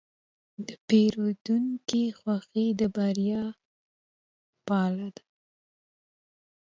د 0.67 0.69
پیرودونکي 0.87 2.03
خوښي 2.19 2.67
د 2.79 2.81
بریا 2.95 3.43
پله 4.67 5.07
ده. 5.15 5.23